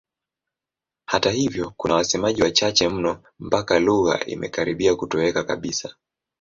[1.05, 5.95] Hata hivyo kuna wasemaji wachache mno mpaka lugha imekaribia kutoweka kabisa.